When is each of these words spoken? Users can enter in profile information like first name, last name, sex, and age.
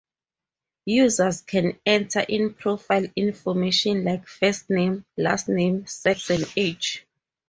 Users 0.87 1.41
can 1.43 1.77
enter 1.85 2.21
in 2.21 2.55
profile 2.55 3.05
information 3.15 4.03
like 4.03 4.27
first 4.27 4.67
name, 4.71 5.05
last 5.15 5.47
name, 5.47 5.85
sex, 5.85 6.31
and 6.31 6.51
age. 6.57 7.05